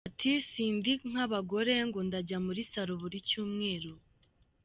Ati 0.09 0.31
“Si 0.49 0.63
ndi 0.77 0.93
nk’abagore 1.11 1.73
ngo 1.87 1.99
ndajya 2.07 2.37
muri 2.45 2.61
Salon 2.71 2.99
buri 3.03 3.17
cyumweru. 3.29 3.93